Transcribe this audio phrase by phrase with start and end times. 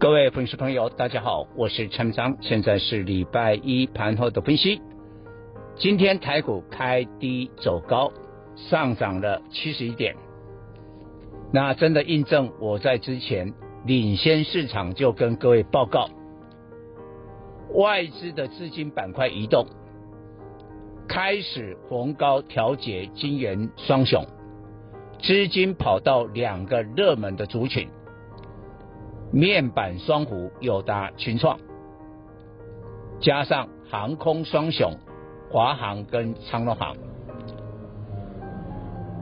[0.00, 4.80] 各位粉丝朋友，大家好，我是陈章，现在是礼拜一盘后的分析。
[5.74, 8.12] 今天台股开低走高，
[8.54, 10.14] 上涨了七十一点。
[11.52, 13.52] 那真的印证我在之前
[13.86, 16.08] 领先市场就跟各位报告，
[17.74, 19.66] 外资的资金板块移动，
[21.08, 24.24] 开始逢高调节金元双雄，
[25.20, 27.88] 资金跑到两个热门的族群。
[29.30, 31.58] 面板双虎友达群创，
[33.20, 34.96] 加上航空双雄
[35.50, 36.96] 华航跟长荣航。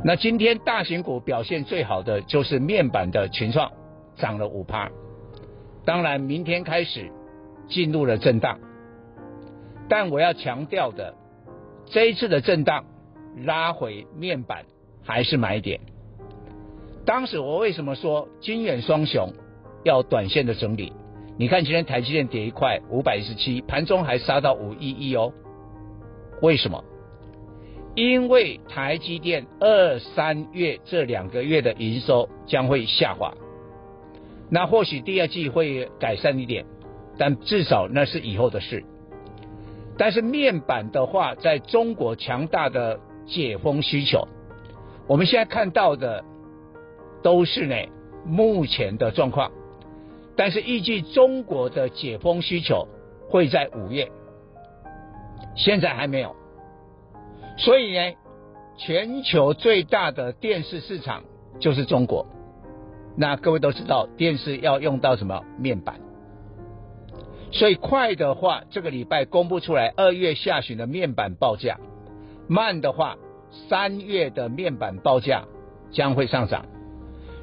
[0.04, 3.72] 那今天大型股表现最好的就是面板的群创，
[4.16, 4.88] 涨了五趴。
[5.84, 7.10] 当然，明天开始
[7.68, 8.60] 进入了震荡，
[9.88, 11.14] 但我要强调的，
[11.86, 12.84] 这一次的震荡
[13.44, 14.64] 拉回面板
[15.04, 15.80] 还是买点。
[17.04, 19.32] 当时我为什么说晶圆双雄？
[19.86, 20.92] 要短线的整理，
[21.38, 25.32] 你看今天台积电跌一块五百一十七，盘中还杀到五一一哦。
[26.42, 26.82] 为什么？
[27.94, 33.32] 因为台积电二三月这两个月的营收将会下滑，
[34.50, 36.66] 那或许第二季会改善一点，
[37.16, 38.84] 但至少那是以后的事。
[39.96, 44.26] 但是面板的话，在中国强大的解封需求，
[45.06, 46.24] 我们现在看到的
[47.22, 47.76] 都是呢
[48.26, 49.52] 目前的状况。
[50.36, 52.86] 但是预计中国的解封需求
[53.30, 54.10] 会在五月，
[55.56, 56.36] 现在还没有，
[57.56, 58.14] 所以呢，
[58.76, 61.24] 全球最大的电视市场
[61.58, 62.26] 就是中国。
[63.16, 66.00] 那各位都知道，电视要用到什么面板，
[67.50, 71.76] 所以快的话，这个礼拜公布出来二月下旬的面板报价；
[72.46, 73.16] 慢的话，
[73.70, 75.44] 三月的面板报价
[75.90, 76.66] 将会上涨。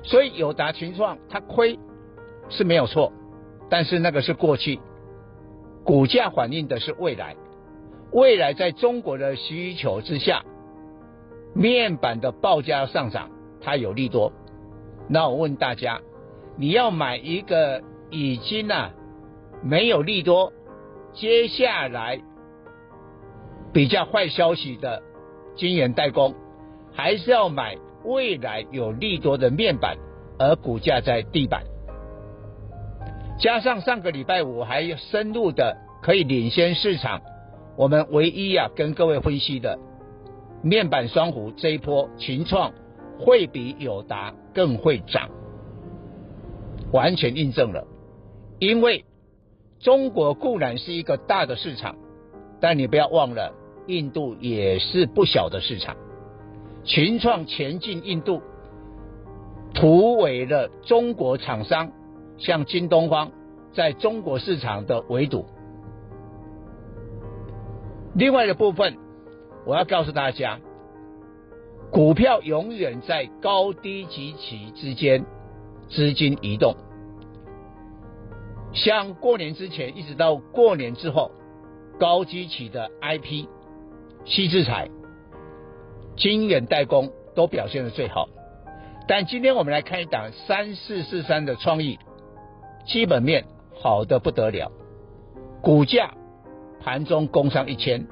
[0.03, 1.79] 所以友达群创它亏。
[2.49, 3.11] 是没有错，
[3.69, 4.79] 但是那个是过去，
[5.83, 7.35] 股价反映的是未来，
[8.11, 10.43] 未来在中国的需求之下，
[11.53, 13.29] 面板的报价上涨，
[13.61, 14.31] 它有利多。
[15.07, 15.99] 那我问大家，
[16.57, 18.91] 你要买一个已经啊
[19.61, 20.53] 没有利多，
[21.13, 22.21] 接下来
[23.73, 25.01] 比较坏消息的
[25.55, 26.35] 晶圆代工，
[26.93, 29.97] 还是要买未来有利多的面板，
[30.37, 31.63] 而股价在地板？
[33.39, 37.21] 加上上个礼拜五还有深入的可以领先市场，
[37.75, 39.77] 我们唯一啊跟各位分析的
[40.61, 42.71] 面板双虎这一波群创
[43.19, 45.29] 会比友达更会涨，
[46.91, 47.85] 完全印证了。
[48.59, 49.03] 因为
[49.79, 51.95] 中国固然是一个大的市场，
[52.61, 53.53] 但你不要忘了，
[53.88, 55.97] 印度也是不小的市场。
[56.85, 58.41] 群创前进印度，
[59.73, 61.91] 突围了中国厂商。
[62.38, 63.31] 像京东方
[63.73, 65.45] 在中国市场的围堵。
[68.16, 68.97] 另外的部分，
[69.66, 70.59] 我要告诉大家，
[71.91, 75.25] 股票永远在高低级期之间
[75.89, 76.75] 资金移动。
[78.73, 81.31] 像过年之前一直到过年之后，
[82.00, 83.47] 高基企的 IP、
[84.25, 84.89] 矽智财、
[86.15, 88.27] 晶圆代工都表现的最好。
[89.07, 92.00] 但今天我们来看一档三四四三的创意。
[92.85, 93.45] 基本面
[93.81, 94.71] 好的不得了，
[95.61, 96.13] 股价
[96.81, 98.05] 盘中攻上一千，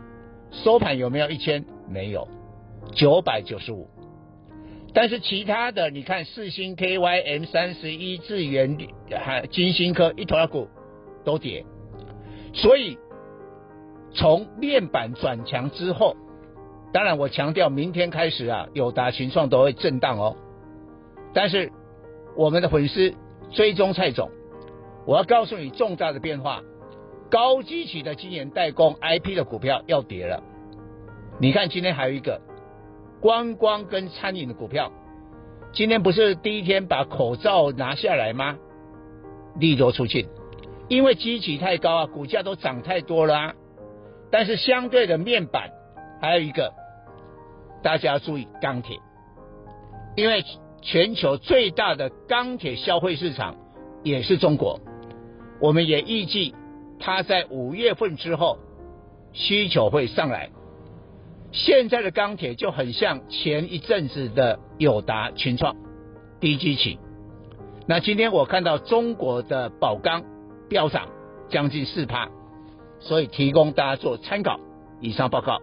[0.51, 1.65] 收盘有没有一千？
[1.89, 2.27] 没有，
[2.93, 3.89] 九百九十五。
[4.93, 8.77] 但是其他的，你看四星 KY、M 三十一、智原、
[9.09, 10.67] 还金星科一头股
[11.23, 11.65] 都跌，
[12.53, 12.97] 所以
[14.13, 16.15] 从面板转强之后，
[16.91, 20.35] 当然我强调明天开始啊，友达群创都会震荡哦。
[21.33, 21.71] 但是
[22.35, 23.13] 我们的粉丝
[23.51, 24.29] 追踪蔡总。
[25.05, 26.61] 我要告诉你重大的变化，
[27.29, 30.43] 高基期的晶圆代工 IP 的股票要跌了。
[31.39, 32.39] 你看今天还有一个
[33.19, 34.91] 观光跟餐饮的股票，
[35.73, 38.57] 今天不是第一天把口罩拿下来吗？
[39.57, 40.27] 利多出尽，
[40.87, 43.53] 因为基期太高啊，股价都涨太多了啊。
[44.29, 45.71] 但是相对的面板
[46.21, 46.71] 还有一个，
[47.81, 48.97] 大家要注意钢铁，
[50.15, 50.43] 因为
[50.81, 53.55] 全球最大的钢铁消费市场
[54.03, 54.79] 也是中国。
[55.61, 56.53] 我们也预计
[56.99, 58.57] 它在五月份之后
[59.31, 60.49] 需求会上来。
[61.53, 65.75] 现在的钢铁就很像前一阵子的友达、群创
[66.39, 66.97] 低基期。
[67.87, 70.23] 那今天我看到中国的宝钢
[70.69, 71.09] 飙涨
[71.49, 72.29] 将近四趴，
[72.99, 74.59] 所以提供大家做参考。
[75.01, 75.57] 以上报告。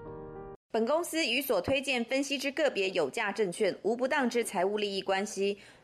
[0.70, 5.58] 本公司与所推荐分析之个别有价证券无不当之财务利益关系。